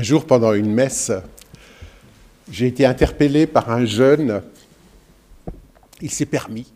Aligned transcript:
Un 0.00 0.02
jour, 0.02 0.24
pendant 0.24 0.54
une 0.54 0.72
messe, 0.72 1.12
j'ai 2.50 2.68
été 2.68 2.86
interpellé 2.86 3.46
par 3.46 3.70
un 3.70 3.84
jeune. 3.84 4.40
Il 6.00 6.10
s'est 6.10 6.24
permis, 6.24 6.72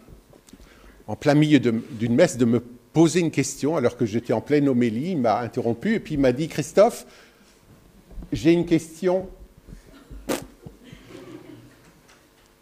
en 1.07 1.17
plein 1.17 1.33
milieu 1.33 1.59
d'une 1.59 2.15
messe, 2.15 2.37
de 2.37 2.45
me 2.45 2.61
poser 2.61 3.21
une 3.21 3.31
question 3.31 3.79
alors 3.79 3.97
que 3.97 4.05
j'étais 4.05 4.35
en 4.35 4.43
pleine 4.43 4.69
homélie. 4.69 5.13
Il 5.13 5.23
m'a 5.23 5.41
interrompu 5.41 5.95
et 5.95 6.01
puis 6.01 6.17
il 6.17 6.21
m'a 6.21 6.33
dit 6.33 6.49
Christophe, 6.49 7.07
j'ai 8.31 8.53
une 8.53 8.67
question. 8.67 9.27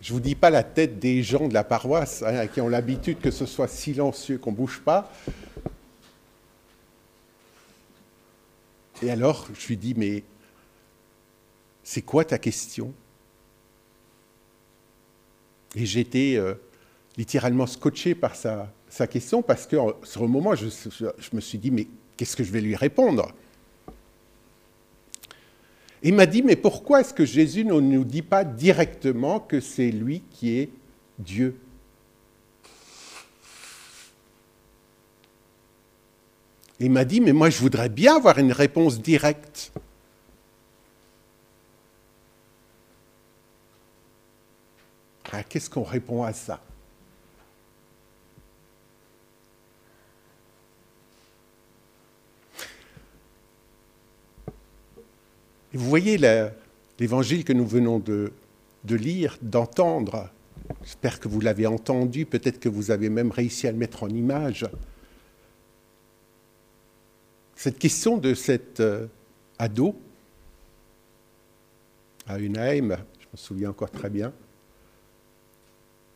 Je 0.01 0.13
ne 0.13 0.13
vous 0.13 0.21
dis 0.21 0.37
pas 0.37 0.51
la 0.51 0.63
tête 0.63 1.01
des 1.01 1.24
gens 1.24 1.49
de 1.49 1.55
la 1.55 1.65
paroisse 1.65 2.23
hein, 2.24 2.47
qui 2.47 2.60
ont 2.60 2.69
l'habitude 2.69 3.19
que 3.19 3.33
ce 3.33 3.47
soit 3.47 3.66
silencieux, 3.66 4.38
qu'on 4.38 4.52
ne 4.52 4.57
bouge 4.57 4.80
pas. 4.85 5.10
Et 9.02 9.10
alors, 9.10 9.49
je 9.59 9.66
lui 9.66 9.77
dis, 9.77 9.95
mais 9.97 10.23
c'est 11.85 12.03
quoi 12.03 12.25
ta 12.25 12.39
question? 12.39 12.93
Et 15.75 15.87
j'étais 15.87 16.37
euh, 16.37 16.55
littéralement 17.17 17.67
scotché 17.67 18.15
par 18.15 18.37
sa, 18.37 18.69
question 19.07 19.43
parce 19.43 19.67
que 19.67 19.77
sur 20.03 20.23
le 20.23 20.29
moment, 20.29 20.55
je, 20.55 20.67
me 21.33 21.41
suis 21.41 21.59
dit, 21.59 21.71
mais 21.71 21.87
qu'est-ce 22.17 22.37
que 22.37 22.45
je 22.45 22.53
vais 22.53 22.61
lui 22.61 22.77
répondre? 22.77 23.33
Il 26.03 26.15
m'a 26.15 26.27
dit, 26.27 26.43
mais 26.43 26.57
pourquoi 26.57 27.01
est-ce 27.01 27.15
que 27.15 27.25
Jésus 27.25 27.65
ne 27.65 27.79
nous 27.79 28.05
dit 28.05 28.23
pas 28.23 28.45
directement 28.45 29.41
que 29.41 29.61
c'est 29.61 29.91
lui 29.91 30.23
qui 30.30 30.59
est 30.59 30.71
Dieu? 31.19 31.57
Il 36.80 36.91
m'a 36.91 37.05
dit, 37.05 37.21
mais 37.21 37.33
moi 37.33 37.49
je 37.49 37.59
voudrais 37.59 37.89
bien 37.89 38.17
avoir 38.17 38.39
une 38.39 38.52
réponse 38.52 39.01
directe. 39.01 39.73
Qu'est-ce 45.49 45.71
qu'on 45.71 45.83
répond 45.83 46.23
à 46.23 46.33
ça? 46.33 46.61
Vous 55.73 55.89
voyez 55.89 56.19
l'évangile 56.99 57.45
que 57.45 57.55
nous 57.55 57.66
venons 57.66 57.99
de, 57.99 58.30
lire, 58.85 59.39
d'entendre. 59.41 60.29
J'espère 60.83 61.19
que 61.19 61.29
vous 61.29 61.41
l'avez 61.41 61.67
entendu, 61.67 62.27
peut-être 62.27 62.61
que 62.61 62.69
vous 62.69 62.91
avez 62.91 63.09
même 63.09 63.30
réussi 63.30 63.67
à 63.67 63.73
le 63.73 63.79
mettre 63.79 64.03
en 64.03 64.09
image. 64.09 64.67
Cette 67.56 67.78
question 67.78 68.19
de 68.19 68.34
cet 68.34 68.81
euh, 68.81 69.06
ado 69.59 69.97
à 72.27 72.39
Unheim, 72.39 72.99
je 73.21 73.27
me 73.33 73.37
souviens 73.37 73.71
encore 73.71 73.91
très 73.91 74.11
bien, 74.11 74.33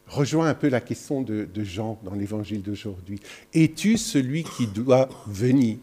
rejoint 0.07 0.49
un 0.49 0.55
peu 0.55 0.69
la 0.69 0.81
question 0.81 1.23
de, 1.23 1.49
Jean 1.57 1.99
dans 2.03 2.15
l'évangile 2.15 2.63
d'aujourd'hui. 2.63 3.21
Es-tu 3.53 3.97
celui 3.97 4.45
qui 4.45 4.67
doit 4.67 5.09
venir? 5.27 5.79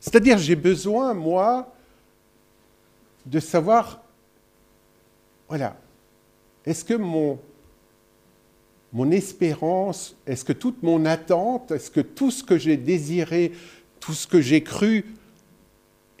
C'est-à-dire, 0.00 0.38
j'ai 0.38 0.56
besoin, 0.56 1.14
moi, 1.14 1.74
de 3.24 3.40
savoir, 3.40 4.02
voilà, 5.48 5.76
est-ce 6.66 6.84
que 6.84 6.94
mon, 6.94 7.38
mon 8.92 9.10
espérance, 9.10 10.14
est-ce 10.26 10.44
que 10.44 10.52
toute 10.52 10.82
mon 10.82 11.06
attente, 11.06 11.70
est-ce 11.70 11.90
que 11.90 12.00
tout 12.00 12.30
ce 12.30 12.44
que 12.44 12.58
j'ai 12.58 12.76
désiré, 12.76 13.52
tout 14.00 14.12
ce 14.12 14.26
que 14.26 14.40
j'ai 14.40 14.62
cru, 14.62 15.06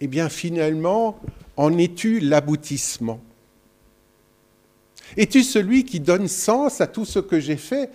eh 0.00 0.06
bien 0.06 0.28
finalement, 0.28 1.20
en 1.56 1.76
es-tu 1.76 2.20
l'aboutissement? 2.20 3.20
Es-tu 5.16 5.42
celui 5.42 5.84
qui 5.84 6.00
donne 6.00 6.28
sens 6.28 6.80
à 6.80 6.86
tout 6.86 7.04
ce 7.04 7.18
que 7.18 7.38
j'ai 7.38 7.56
fait, 7.56 7.90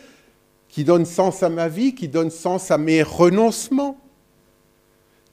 qui 0.70 0.84
donne 0.84 1.06
sens 1.06 1.44
à 1.44 1.50
ma 1.50 1.68
vie, 1.68 1.96
qui 1.96 2.08
donne 2.08 2.30
sens 2.30 2.72
à 2.72 2.78
mes 2.78 3.04
renoncements, 3.04 4.00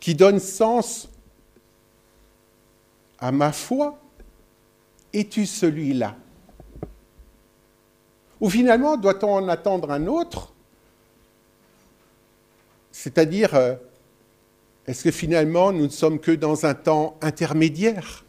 qui 0.00 0.14
donne 0.14 0.40
sens 0.40 1.08
à 3.18 3.30
ma 3.32 3.52
foi? 3.52 3.98
Es-tu 5.12 5.46
celui-là? 5.46 6.16
Ou 8.40 8.50
finalement, 8.50 8.96
doit-on 8.96 9.32
en 9.32 9.48
attendre 9.48 9.90
un 9.90 10.06
autre? 10.06 10.52
C'est-à-dire, 12.92 13.54
euh, 13.54 13.76
est-ce 14.86 15.04
que 15.04 15.10
finalement 15.10 15.72
nous 15.72 15.84
ne 15.84 15.90
sommes 15.90 16.18
que 16.18 16.32
dans 16.32 16.66
un 16.66 16.74
temps 16.74 17.16
intermédiaire 17.20 18.24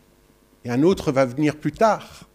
et 0.64 0.70
un 0.70 0.84
autre 0.84 1.12
va 1.12 1.26
venir 1.26 1.58
plus 1.58 1.72
tard? 1.72 2.27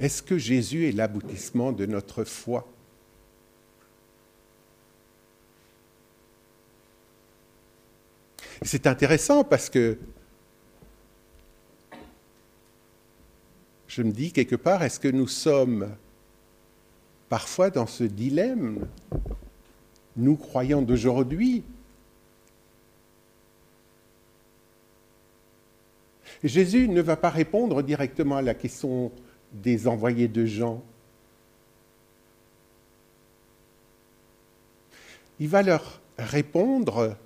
Est-ce 0.00 0.22
que 0.22 0.38
Jésus 0.38 0.88
est 0.88 0.92
l'aboutissement 0.92 1.72
de 1.72 1.84
notre 1.86 2.24
foi? 2.24 2.66
C'est 8.62 8.86
intéressant 8.86 9.44
parce 9.44 9.68
que 9.70 9.98
je 13.86 14.02
me 14.02 14.12
dis 14.12 14.32
quelque 14.32 14.56
part, 14.56 14.82
est-ce 14.82 15.00
que 15.00 15.08
nous 15.08 15.26
sommes 15.26 15.88
parfois 17.28 17.70
dans 17.70 17.86
ce 17.86 18.04
dilemme, 18.04 18.86
nous 20.16 20.36
croyants 20.36 20.82
d'aujourd'hui? 20.82 21.64
Jésus 26.44 26.88
ne 26.88 27.00
va 27.00 27.16
pas 27.16 27.30
répondre 27.30 27.82
directement 27.82 28.36
à 28.36 28.42
la 28.42 28.54
question 28.54 29.10
des 29.52 29.88
envoyés 29.88 30.28
de 30.28 30.44
Jean. 30.44 30.82
Il 35.40 35.48
va 35.48 35.62
leur 35.62 36.00
répondre 36.18 37.16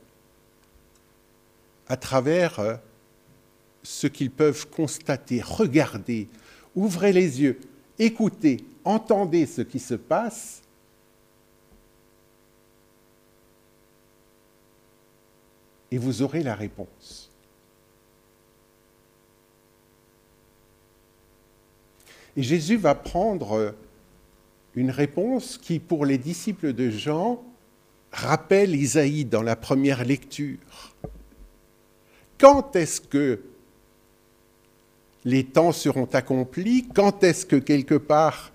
à 1.88 1.96
travers 1.96 2.58
euh, 2.60 2.76
ce 3.82 4.06
qu'ils 4.06 4.30
peuvent 4.30 4.68
constater, 4.68 5.40
regarder, 5.42 6.28
ouvrez 6.74 7.12
les 7.12 7.40
yeux, 7.40 7.58
écoutez, 7.98 8.64
entendez 8.84 9.46
ce 9.46 9.62
qui 9.62 9.78
se 9.78 9.94
passe. 9.94 10.62
Et 15.90 15.98
vous 15.98 16.22
aurez 16.22 16.42
la 16.42 16.54
réponse. 16.54 17.31
Et 22.36 22.42
Jésus 22.42 22.76
va 22.76 22.94
prendre 22.94 23.74
une 24.74 24.90
réponse 24.90 25.58
qui, 25.58 25.78
pour 25.78 26.06
les 26.06 26.18
disciples 26.18 26.72
de 26.72 26.90
Jean, 26.90 27.42
rappelle 28.10 28.74
Isaïe 28.74 29.24
dans 29.24 29.42
la 29.42 29.56
première 29.56 30.04
lecture. 30.04 30.58
Quand 32.38 32.74
est-ce 32.74 33.00
que 33.00 33.40
les 35.24 35.44
temps 35.44 35.72
seront 35.72 36.08
accomplis? 36.12 36.88
Quand 36.94 37.22
est-ce 37.22 37.46
que 37.46 37.56
quelque 37.56 37.94
part, 37.94 38.50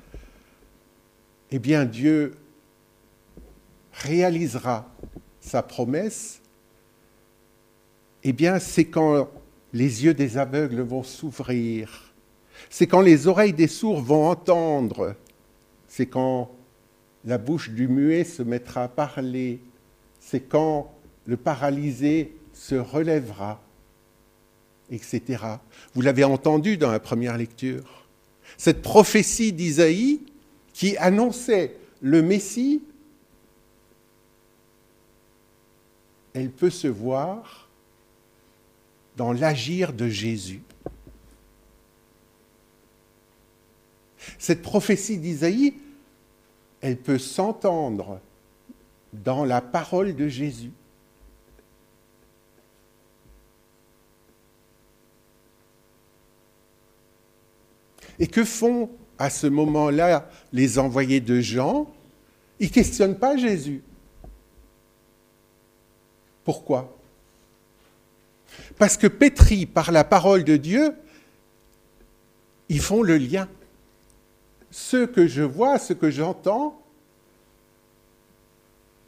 eh 1.52 1.60
bien, 1.60 1.86
Dieu 1.86 2.36
réalisera 3.94 4.90
sa 5.40 5.62
promesse? 5.62 6.42
Eh 8.24 8.34
bien, 8.34 8.60
c'est 8.60 8.86
quand 8.86 9.30
les 9.72 10.04
yeux 10.04 10.14
des 10.14 10.38
aveugles 10.38 10.82
vont 10.82 11.04
s'ouvrir 11.04 12.07
c'est 12.70 12.88
quand 12.88 13.02
les 13.02 13.28
oreilles 13.28 13.54
des 13.54 13.68
sourds 13.68 14.02
vont 14.02 14.30
entendre, 14.30 15.16
c'est 15.88 16.08
quand 16.08 16.52
la 17.26 17.38
bouche 17.38 17.70
du 17.70 17.88
muet 17.88 18.24
se 18.24 18.44
mettra 18.44 18.84
à 18.84 18.88
parler, 18.88 19.60
c'est 20.20 20.42
quand 20.42 20.94
le 21.26 21.38
paralysé 21.38 22.36
se 22.54 22.76
relèvera, 22.76 23.62
etc. 24.90 25.44
Vous 25.94 26.02
l'avez 26.02 26.24
entendu 26.24 26.78
dans 26.78 26.92
la 26.92 27.00
première 27.00 27.38
lecture. 27.38 28.08
Cette 28.58 28.82
prophétie 28.82 29.52
d'Isaïe 29.54 30.22
qui 30.74 30.96
annonçait 30.98 31.76
le 32.02 32.22
Messie, 32.22 32.82
elle 36.34 36.52
peut 36.52 36.70
se 36.70 36.88
voir 36.88 37.68
dans 39.18 39.34
l'agir 39.34 39.92
de 39.94 40.08
Jésus. 40.08 40.62
Cette 44.38 44.62
prophétie 44.62 45.18
d'Isaïe, 45.18 45.74
elle 46.82 46.98
peut 46.98 47.18
s'entendre 47.18 48.20
dans 49.14 49.46
la 49.46 49.62
parole 49.62 50.16
de 50.16 50.28
Jésus. 50.28 50.72
Et 58.20 58.28
que 58.28 58.44
font 58.44 58.90
à 59.20 59.30
ce 59.30 59.48
moment-là 59.48 60.30
les 60.52 60.80
envoyés 60.80 61.22
de 61.22 61.40
Jean? 61.40 61.92
Ils 62.60 62.68
ne 62.68 62.74
questionnent 62.74 63.18
pas 63.18 63.38
Jésus. 63.38 63.84
Pourquoi? 66.44 66.98
Parce 68.78 68.98
que 68.98 69.08
pétris 69.08 69.66
par 69.66 69.92
la 69.92 70.04
parole 70.04 70.44
de 70.44 70.58
Dieu, 70.58 70.96
ils 72.70 72.82
font 72.82 73.04
le 73.04 73.18
lien. 73.18 73.48
Ce 74.72 75.06
que 75.06 75.28
je 75.28 75.44
vois, 75.44 75.80
ce 75.80 75.94
que 75.94 76.12
j'entends, 76.12 76.82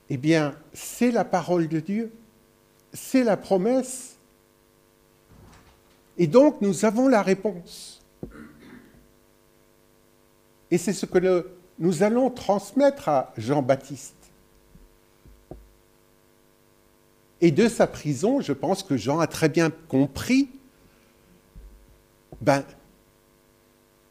eh 0.09 0.17
bien, 0.17 0.55
c'est 0.73 1.11
la 1.11 1.23
parole 1.23 1.67
de 1.67 1.79
Dieu, 1.79 2.11
c'est 2.93 3.23
la 3.23 3.37
promesse. 3.37 4.15
Et 6.17 6.27
donc, 6.27 6.61
nous 6.61 6.85
avons 6.85 7.07
la 7.07 7.21
réponse. 7.21 8.01
Et 10.71 10.77
c'est 10.77 10.93
ce 10.93 11.05
que 11.05 11.47
nous 11.77 12.03
allons 12.03 12.29
transmettre 12.29 13.09
à 13.09 13.33
Jean-Baptiste. 13.37 14.15
Et 17.41 17.51
de 17.51 17.67
sa 17.67 17.87
prison, 17.87 18.41
je 18.41 18.53
pense 18.53 18.83
que 18.83 18.97
Jean 18.97 19.19
a 19.19 19.27
très 19.27 19.47
bien 19.49 19.71
compris 19.87 20.49
ben, 22.41 22.63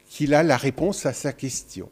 qu'il 0.09 0.33
a 0.33 0.43
la 0.43 0.57
réponse 0.57 1.05
à 1.05 1.13
sa 1.13 1.31
question. 1.31 1.89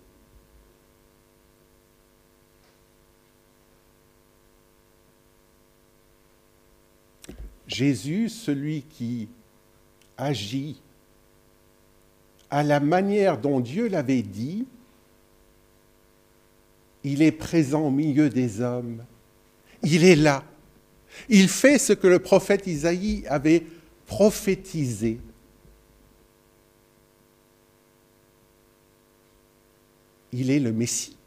Jésus, 7.68 8.30
celui 8.30 8.81
qui 8.81 9.30
agit 10.18 10.81
à 12.50 12.64
la 12.64 12.80
manière 12.80 13.38
dont 13.38 13.60
Dieu 13.60 13.88
l'avait 13.88 14.24
dit, 14.24 14.66
il 17.04 17.22
est 17.22 17.31
présent 17.31 17.88
au 17.88 17.92
milieu 17.92 18.30
des 18.30 18.62
hommes. 18.62 19.04
Il 19.84 20.04
est 20.04 20.16
là. 20.16 20.44
Il 21.30 21.50
fait 21.50 21.78
ce 21.78 21.94
que 21.94 22.08
le 22.08 22.20
prophète 22.20 22.66
Isaïe 22.68 23.25
avait 23.28 23.63
prophétisé. 24.06 25.20
Il 30.39 30.51
est 30.51 30.60
le 30.60 30.72
Messie. 30.72 31.18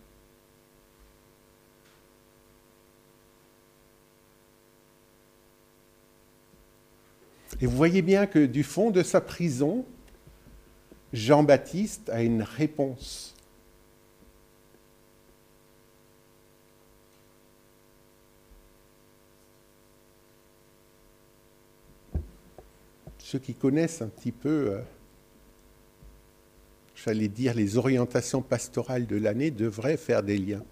Et 7.60 7.66
vous 7.66 7.76
voyez 7.76 8.02
bien 8.02 8.26
que 8.26 8.46
du 8.46 8.62
fond 8.62 8.92
de 8.92 9.02
sa 9.02 9.20
prison, 9.20 9.84
Jean-Baptiste 11.12 12.08
a 12.10 12.22
une 12.22 12.42
réponse. 12.42 13.34
Ceux 23.18 23.40
qui 23.40 23.54
connaissent 23.54 24.02
un 24.02 24.08
petit 24.08 24.30
peu, 24.30 24.70
euh, 24.70 24.80
j'allais 27.04 27.28
dire, 27.28 27.54
les 27.54 27.76
orientations 27.76 28.42
pastorales 28.42 29.06
de 29.06 29.16
l'année 29.16 29.50
devraient 29.50 29.96
faire 29.96 30.22
des 30.22 30.36
liens. 30.36 30.62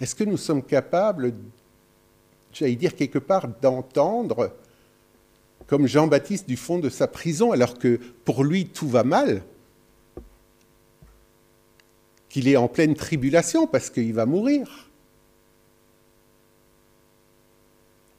Est-ce 0.00 0.14
que 0.14 0.24
nous 0.24 0.36
sommes 0.36 0.62
capables, 0.62 1.32
j'allais 2.52 2.74
dire 2.74 2.96
quelque 2.96 3.20
part, 3.20 3.46
d'entendre, 3.46 4.52
comme 5.68 5.86
Jean-Baptiste 5.86 6.48
du 6.48 6.56
fond 6.56 6.78
de 6.78 6.88
sa 6.88 7.06
prison, 7.06 7.52
alors 7.52 7.78
que 7.78 8.00
pour 8.24 8.42
lui 8.42 8.66
tout 8.66 8.88
va 8.88 9.04
mal, 9.04 9.42
qu'il 12.28 12.48
est 12.48 12.56
en 12.56 12.66
pleine 12.66 12.94
tribulation 12.94 13.68
parce 13.68 13.90
qu'il 13.90 14.12
va 14.12 14.26
mourir? 14.26 14.90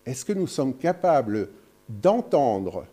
Est-ce 0.05 0.23
que 0.23 0.31
nous 0.31 0.47
sommes 0.47 0.77
capables 0.77 1.49
d'entendre 1.89 2.85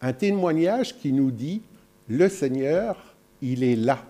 un 0.00 0.12
témoignage 0.12 0.98
qui 0.98 1.12
nous 1.12 1.30
dit, 1.30 1.62
le 2.08 2.28
Seigneur, 2.28 3.14
il 3.42 3.62
est 3.62 3.76
là 3.76 4.04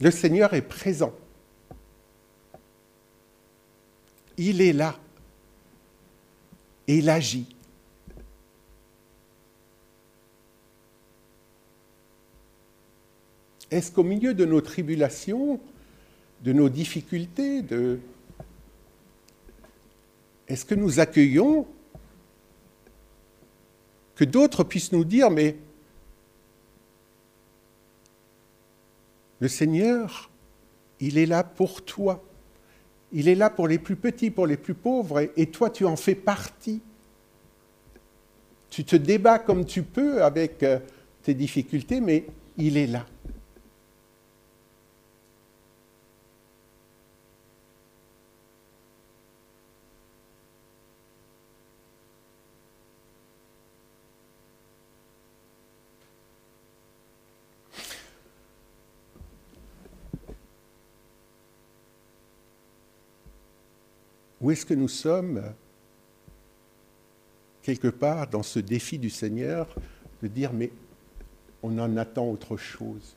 Le 0.00 0.10
Seigneur 0.10 0.54
est 0.54 0.62
présent. 0.62 1.12
Il 4.38 4.62
est 4.62 4.72
là. 4.72 4.98
Et 6.88 6.98
il 6.98 7.10
agit. 7.10 7.54
Est-ce 13.70 13.92
qu'au 13.92 14.02
milieu 14.02 14.32
de 14.32 14.46
nos 14.46 14.62
tribulations, 14.62 15.60
de 16.42 16.52
nos 16.52 16.68
difficultés, 16.68 17.60
de... 17.60 18.00
est-ce 20.50 20.64
que 20.64 20.74
nous 20.74 21.00
accueillons 21.00 21.66
que 24.16 24.24
d'autres 24.24 24.64
puissent 24.64 24.92
nous 24.92 25.04
dire, 25.04 25.30
mais 25.30 25.56
Le 29.40 29.48
Seigneur, 29.48 30.30
il 31.00 31.16
est 31.16 31.26
là 31.26 31.42
pour 31.42 31.82
toi. 31.82 32.22
Il 33.12 33.26
est 33.26 33.34
là 33.34 33.48
pour 33.48 33.66
les 33.66 33.78
plus 33.78 33.96
petits, 33.96 34.30
pour 34.30 34.46
les 34.46 34.58
plus 34.58 34.74
pauvres, 34.74 35.30
et, 35.36 35.46
toi, 35.46 35.70
tu 35.70 35.86
en 35.86 35.96
fais 35.96 36.14
partie. 36.14 36.82
Tu 38.68 38.84
te 38.84 38.94
débats 38.94 39.38
comme 39.38 39.64
tu 39.64 39.82
peux 39.82 40.22
avec 40.22 40.62
euh, 40.62 40.78
tes 41.22 41.34
difficultés, 41.34 42.00
mais 42.00 42.26
il 42.56 42.76
est 42.76 42.86
là. 42.86 43.06
Où 64.40 64.50
est-ce 64.50 64.64
que 64.64 64.74
nous 64.74 64.88
sommes 64.88 65.42
quelque 67.62 67.88
part 67.88 68.28
dans 68.28 68.42
ce 68.42 68.58
défi 68.58 68.98
du 68.98 69.10
Seigneur 69.10 69.74
de 70.22 70.28
dire 70.28 70.52
mais 70.52 70.70
on 71.62 71.78
en 71.78 71.96
attend 71.96 72.26
autre 72.28 72.56
chose? 72.56 73.16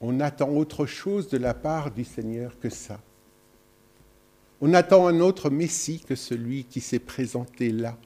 On 0.00 0.20
attend 0.20 0.50
autre 0.50 0.86
chose 0.86 1.28
de 1.28 1.38
la 1.38 1.54
part 1.54 1.90
du 1.90 2.04
Seigneur 2.04 2.58
que 2.60 2.68
ça. 2.68 3.00
On 4.60 4.72
attend 4.74 5.06
un 5.06 5.20
autre 5.20 5.50
Messie 5.50 6.00
que 6.06 6.14
celui 6.14 6.64
qui 6.64 6.80
s'est 6.80 6.98
présenté 6.98 7.70
là. 7.70 7.96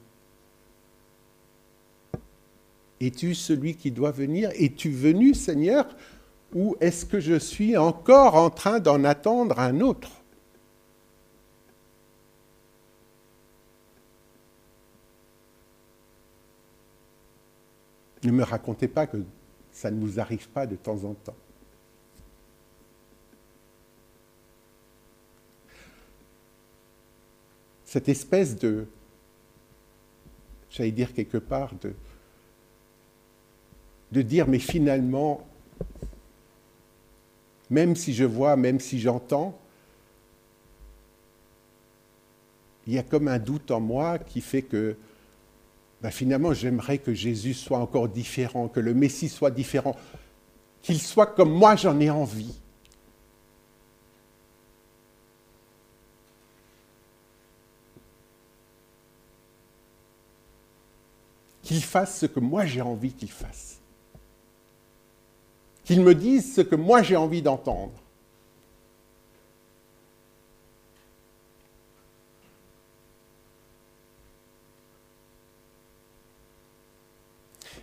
Es-tu 3.01 3.35
celui 3.35 3.75
qui 3.77 3.91
doit 3.91 4.11
venir? 4.11 4.51
Es-tu 4.55 4.91
venu, 4.91 5.35
Seigneur, 5.35 5.87
ou 6.54 6.76
est-ce 6.80 7.04
que 7.04 7.21
je 7.21 7.38
suis 7.38 7.76
encore 7.76 8.35
en 8.35 8.50
train 8.50 8.80
d'en 8.80 9.04
attendre 9.04 9.59
un 9.59 9.80
autre? 9.80 10.11
Ne 18.23 18.33
me 18.33 18.42
racontez 18.42 18.88
pas 18.88 19.07
que 19.07 19.16
ça 19.73 19.90
ne 19.90 20.00
vous 20.00 20.21
arrive 20.21 20.49
pas 20.49 20.66
de 20.66 20.76
temps 20.76 21.04
en 21.04 21.14
temps. 21.14 21.37
Cette 27.85 28.09
espèce 28.09 28.57
de, 28.57 28.87
j'allais 30.71 30.92
dire 30.92 31.12
quelque 31.14 31.38
part, 31.38 31.75
de, 31.76 31.95
de 34.12 34.23
dire, 34.23 34.47
mais 34.47 34.59
finalement, 34.59 35.45
même 37.71 37.95
si 37.95 38.12
je 38.12 38.25
vois, 38.25 38.57
même 38.57 38.81
si 38.81 39.00
j'entends, 39.00 39.57
il 42.87 42.95
y 42.95 42.99
a 42.99 43.03
comme 43.05 43.29
un 43.29 43.39
doute 43.39 43.71
en 43.71 43.81
moi 43.81 44.19
qui 44.19 44.41
fait 44.41 44.62
que 44.62 44.97
ben, 46.03 46.11
finalement 46.11 46.53
j'aimerais 46.53 46.99
que 46.99 47.15
Jésus 47.15 47.55
soit 47.55 47.79
encore 47.79 48.09
différent, 48.09 48.69
que 48.69 48.81
le 48.81 48.95
Messie 48.95 49.29
soit 49.29 49.50
différent, 49.50 49.97
qu'il 50.83 51.00
soit 51.00 51.27
comme 51.27 51.53
moi 51.53 51.77
j'en 51.77 51.99
ai 52.00 52.11
envie. 52.11 52.59
Qu'il 61.62 61.85
fasse 61.85 62.19
ce 62.19 62.27
que 62.27 62.41
moi 62.41 62.67
j'ai 62.67 62.81
envie 62.81 63.12
qu'il 63.12 63.31
fasse 63.31 63.80
qu'ils 65.91 66.03
me 66.03 66.15
disent 66.15 66.55
ce 66.55 66.61
que 66.61 66.77
moi 66.77 67.03
j'ai 67.03 67.17
envie 67.17 67.43
d'entendre. 67.43 68.01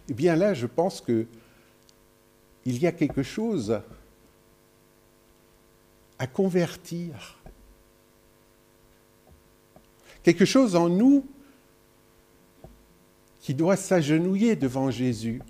Eh 0.08 0.14
bien 0.14 0.38
là, 0.38 0.54
je 0.54 0.68
pense 0.68 1.02
qu'il 1.02 1.28
y 2.66 2.88
a 2.88 2.94
quelque 2.94 3.24
chose 3.24 3.82
à 6.18 6.28
convertir. 6.28 7.38
Quelque 10.24 10.46
chose 10.46 10.78
en 10.78 10.88
nous 10.88 11.28
qui 13.42 13.54
doit 13.54 13.76
s'agenouiller 13.76 14.56
devant 14.56 14.92
Jésus, 14.92 15.42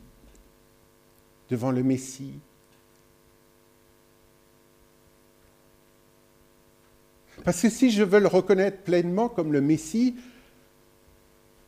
devant 1.51 1.69
le 1.69 1.83
Messie. 1.83 2.39
Parce 7.47 7.61
que 7.61 7.69
si 7.69 7.91
je 7.91 8.03
veux 8.03 8.19
le 8.19 8.27
reconnaître 8.27 8.81
pleinement 8.81 9.29
comme 9.29 9.53
le 9.53 9.61
Messie, 9.61 10.17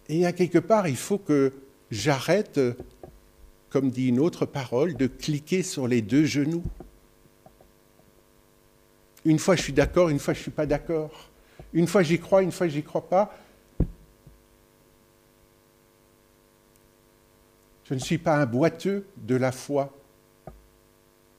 et 0.09 0.25
à 0.25 0.33
quelque 0.33 0.57
part, 0.57 0.89
il 0.89 0.97
faut 0.97 1.17
que 1.17 1.53
j'arrête, 1.89 2.59
comme 3.69 3.89
dit 3.89 4.09
une 4.09 4.19
autre 4.19 4.45
parole, 4.45 4.97
de 4.97 5.07
cliquer 5.07 5.63
sur 5.63 5.87
les 5.87 6.01
deux 6.01 6.25
genoux. 6.25 6.65
Une 9.23 9.39
fois 9.39 9.55
je 9.55 9.61
suis 9.61 9.71
d'accord, 9.71 10.09
une 10.09 10.19
fois 10.19 10.33
je 10.33 10.39
ne 10.39 10.41
suis 10.41 10.51
pas 10.51 10.65
d'accord. 10.65 11.29
Une 11.71 11.87
fois 11.87 12.03
j'y 12.03 12.19
crois, 12.19 12.43
une 12.43 12.51
fois 12.51 12.67
j'y 12.67 12.83
crois 12.83 13.07
pas. 13.07 13.33
Je 17.85 17.93
ne 17.93 17.99
suis 17.99 18.17
pas 18.17 18.35
un 18.35 18.45
boiteux 18.45 19.07
de 19.15 19.35
la 19.37 19.53
foi. 19.53 19.97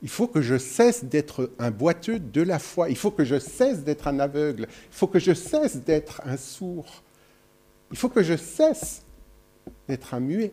Il 0.02 0.08
faut 0.08 0.26
que 0.26 0.40
je 0.40 0.56
cesse 0.56 1.04
d'être 1.04 1.50
un 1.58 1.70
boiteux 1.70 2.18
de 2.18 2.40
la 2.40 2.58
foi. 2.58 2.88
Il 2.88 2.96
faut 2.96 3.10
que 3.10 3.24
je 3.24 3.38
cesse 3.38 3.84
d'être 3.84 4.08
un 4.08 4.18
aveugle. 4.18 4.66
Il 4.70 4.96
faut 4.96 5.06
que 5.06 5.18
je 5.18 5.34
cesse 5.34 5.76
d'être 5.76 6.22
un 6.24 6.36
sourd. 6.36 7.02
Il 7.90 7.98
faut 7.98 8.08
que 8.08 8.22
je 8.22 8.36
cesse 8.36 9.02
d'être 9.88 10.14
un 10.14 10.20
muet. 10.20 10.52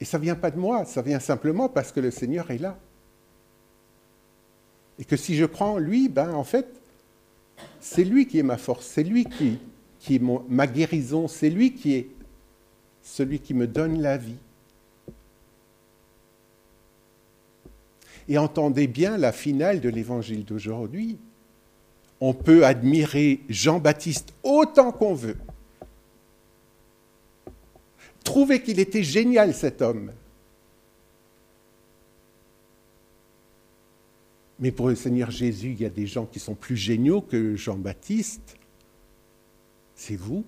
Et 0.00 0.04
ça 0.04 0.18
ne 0.18 0.22
vient 0.22 0.34
pas 0.34 0.50
de 0.50 0.58
moi, 0.58 0.86
ça 0.86 1.02
vient 1.02 1.20
simplement 1.20 1.68
parce 1.68 1.92
que 1.92 2.00
le 2.00 2.10
Seigneur 2.10 2.50
est 2.50 2.58
là. 2.58 2.78
Et 4.98 5.04
que 5.04 5.16
si 5.16 5.36
je 5.36 5.44
prends 5.44 5.78
lui, 5.78 6.08
ben 6.08 6.32
en 6.34 6.44
fait, 6.44 6.66
c'est 7.80 8.04
lui 8.04 8.26
qui 8.26 8.38
est 8.38 8.42
ma 8.42 8.56
force, 8.56 8.86
c'est 8.86 9.02
lui 9.02 9.24
qui, 9.24 9.58
qui 9.98 10.16
est 10.16 10.22
ma 10.48 10.66
guérison, 10.66 11.28
c'est 11.28 11.50
lui 11.50 11.74
qui 11.74 11.94
est 11.94 12.08
celui 13.10 13.40
qui 13.40 13.54
me 13.54 13.66
donne 13.66 14.00
la 14.00 14.16
vie. 14.16 14.38
Et 18.28 18.38
entendez 18.38 18.86
bien 18.86 19.16
la 19.16 19.32
finale 19.32 19.80
de 19.80 19.88
l'évangile 19.88 20.44
d'aujourd'hui. 20.44 21.18
On 22.20 22.32
peut 22.32 22.64
admirer 22.64 23.40
Jean-Baptiste 23.48 24.32
autant 24.44 24.92
qu'on 24.92 25.14
veut. 25.14 25.38
Trouver 28.22 28.62
qu'il 28.62 28.78
était 28.78 29.02
génial 29.02 29.54
cet 29.54 29.82
homme. 29.82 30.12
Mais 34.60 34.70
pour 34.70 34.88
le 34.88 34.94
Seigneur 34.94 35.32
Jésus, 35.32 35.72
il 35.72 35.80
y 35.80 35.86
a 35.86 35.90
des 35.90 36.06
gens 36.06 36.26
qui 36.26 36.38
sont 36.38 36.54
plus 36.54 36.76
géniaux 36.76 37.22
que 37.22 37.56
Jean-Baptiste. 37.56 38.56
C'est 39.96 40.16
vous. 40.16 40.44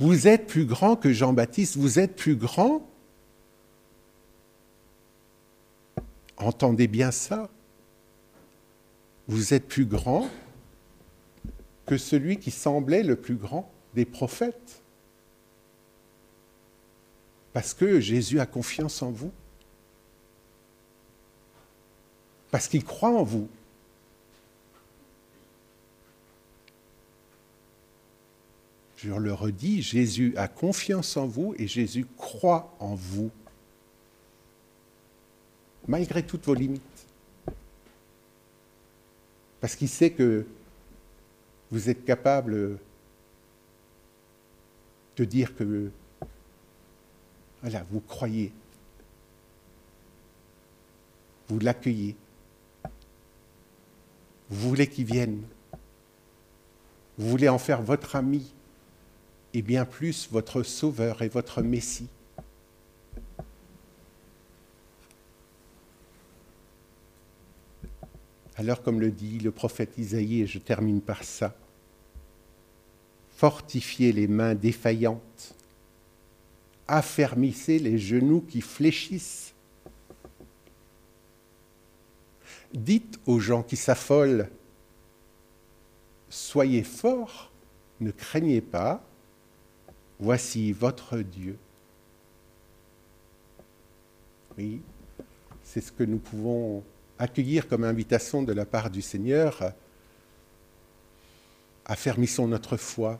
Vous 0.00 0.26
êtes 0.26 0.46
plus 0.46 0.64
grand 0.64 0.96
que 0.96 1.12
Jean-Baptiste, 1.12 1.76
vous 1.76 1.98
êtes 1.98 2.16
plus 2.16 2.34
grand. 2.34 2.88
Entendez 6.38 6.88
bien 6.88 7.10
ça. 7.10 7.50
Vous 9.28 9.52
êtes 9.52 9.68
plus 9.68 9.84
grand 9.84 10.30
que 11.84 11.98
celui 11.98 12.38
qui 12.38 12.50
semblait 12.50 13.02
le 13.02 13.14
plus 13.14 13.34
grand 13.34 13.70
des 13.94 14.06
prophètes. 14.06 14.80
Parce 17.52 17.74
que 17.74 18.00
Jésus 18.00 18.40
a 18.40 18.46
confiance 18.46 19.02
en 19.02 19.10
vous. 19.10 19.32
Parce 22.50 22.68
qu'il 22.68 22.84
croit 22.84 23.10
en 23.10 23.22
vous. 23.22 23.50
Je 29.02 29.14
le 29.14 29.32
redis, 29.32 29.80
Jésus 29.80 30.34
a 30.36 30.46
confiance 30.46 31.16
en 31.16 31.26
vous 31.26 31.54
et 31.58 31.66
Jésus 31.66 32.06
croit 32.18 32.76
en 32.80 32.94
vous, 32.94 33.30
malgré 35.88 36.22
toutes 36.22 36.44
vos 36.44 36.52
limites. 36.52 36.82
Parce 39.58 39.74
qu'il 39.74 39.88
sait 39.88 40.10
que 40.10 40.46
vous 41.70 41.88
êtes 41.88 42.04
capable 42.04 42.78
de 45.16 45.24
dire 45.24 45.56
que, 45.56 45.90
voilà, 47.62 47.86
vous 47.90 48.00
croyez, 48.00 48.52
vous 51.48 51.58
l'accueillez, 51.58 52.16
vous 54.50 54.68
voulez 54.68 54.86
qu'il 54.86 55.06
vienne, 55.06 55.42
vous 57.16 57.30
voulez 57.30 57.48
en 57.48 57.58
faire 57.58 57.80
votre 57.80 58.14
ami, 58.16 58.52
et 59.54 59.62
bien 59.62 59.84
plus 59.84 60.28
votre 60.30 60.62
Sauveur 60.62 61.22
et 61.22 61.28
votre 61.28 61.62
Messie. 61.62 62.08
Alors 68.56 68.82
comme 68.82 69.00
le 69.00 69.10
dit 69.10 69.38
le 69.38 69.50
prophète 69.50 69.96
Isaïe, 69.96 70.42
et 70.42 70.46
je 70.46 70.58
termine 70.58 71.00
par 71.00 71.24
ça, 71.24 71.56
fortifiez 73.36 74.12
les 74.12 74.28
mains 74.28 74.54
défaillantes, 74.54 75.54
affermissez 76.86 77.78
les 77.78 77.96
genoux 77.96 78.42
qui 78.42 78.60
fléchissent. 78.60 79.54
Dites 82.74 83.18
aux 83.24 83.40
gens 83.40 83.62
qui 83.62 83.76
s'affolent, 83.76 84.50
soyez 86.28 86.82
forts, 86.82 87.50
ne 88.00 88.10
craignez 88.10 88.60
pas, 88.60 89.02
Voici 90.20 90.72
votre 90.72 91.18
Dieu. 91.18 91.56
Oui, 94.58 94.82
c'est 95.62 95.80
ce 95.80 95.90
que 95.90 96.02
nous 96.02 96.18
pouvons 96.18 96.84
accueillir 97.18 97.66
comme 97.66 97.84
invitation 97.84 98.42
de 98.42 98.52
la 98.52 98.66
part 98.66 98.90
du 98.90 99.00
Seigneur. 99.00 99.72
Affermissons 101.86 102.46
notre 102.46 102.76
foi. 102.76 103.18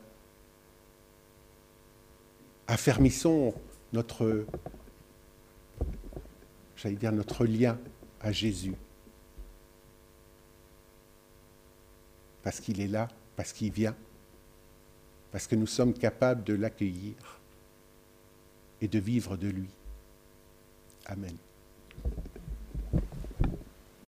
Affermissons 2.67 3.55
notre, 3.93 4.45
j'allais 6.75 7.11
notre 7.11 7.45
lien 7.45 7.79
à 8.19 8.31
Jésus. 8.31 8.75
Parce 12.43 12.59
qu'il 12.59 12.79
est 12.79 12.87
là, 12.87 13.07
parce 13.35 13.53
qu'il 13.53 13.71
vient 13.71 13.95
parce 15.31 15.47
que 15.47 15.55
nous 15.55 15.67
sommes 15.67 15.93
capables 15.93 16.43
de 16.43 16.53
l'accueillir 16.53 17.15
et 18.81 18.87
de 18.87 18.99
vivre 18.99 19.37
de 19.37 19.47
lui. 19.47 19.69
Amen. 21.05 21.37